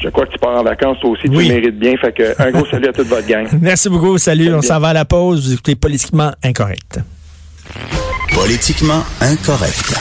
Je 0.00 0.08
crois 0.08 0.26
que 0.26 0.32
tu 0.32 0.38
pars 0.38 0.58
en 0.58 0.62
vacances 0.62 0.98
toi 1.00 1.10
aussi. 1.10 1.28
Tu 1.28 1.36
mérites 1.36 1.78
bien. 1.78 1.96
Fait 1.96 2.12
que 2.12 2.42
un 2.42 2.50
gros 2.50 2.66
salut 2.66 2.88
à 2.88 2.92
toute 2.92 3.08
votre 3.08 3.26
gang. 3.26 3.46
Merci 3.60 3.88
beaucoup. 3.88 4.18
Salut. 4.18 4.52
On 4.54 4.62
s'en 4.62 4.78
va 4.80 4.88
à 4.92 4.94
la 4.94 5.04
pause. 5.06 5.46
Vous 5.46 5.52
écoutez 5.54 5.74
Politiquement 5.74 6.32
Incorrect. 6.42 7.00
Politiquement 8.34 9.02
Incorrect. 9.20 9.94